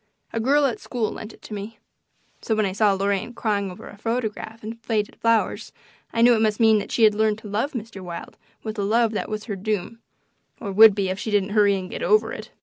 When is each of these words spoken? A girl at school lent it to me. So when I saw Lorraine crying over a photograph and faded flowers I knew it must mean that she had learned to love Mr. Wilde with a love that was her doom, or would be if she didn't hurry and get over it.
A 0.33 0.39
girl 0.39 0.65
at 0.65 0.79
school 0.79 1.11
lent 1.11 1.31
it 1.31 1.43
to 1.43 1.53
me. 1.53 1.77
So 2.41 2.55
when 2.55 2.65
I 2.65 2.71
saw 2.71 2.93
Lorraine 2.93 3.35
crying 3.35 3.69
over 3.69 3.87
a 3.87 3.99
photograph 3.99 4.63
and 4.63 4.81
faded 4.83 5.15
flowers 5.17 5.71
I 6.11 6.23
knew 6.23 6.33
it 6.33 6.41
must 6.41 6.59
mean 6.59 6.79
that 6.79 6.91
she 6.91 7.03
had 7.03 7.13
learned 7.13 7.37
to 7.37 7.47
love 7.47 7.73
Mr. 7.73 8.01
Wilde 8.01 8.35
with 8.63 8.79
a 8.79 8.83
love 8.83 9.11
that 9.11 9.29
was 9.29 9.43
her 9.43 9.55
doom, 9.55 9.99
or 10.59 10.71
would 10.71 10.95
be 10.95 11.09
if 11.09 11.19
she 11.19 11.29
didn't 11.29 11.49
hurry 11.49 11.75
and 11.77 11.87
get 11.91 12.01
over 12.01 12.33
it. 12.33 12.49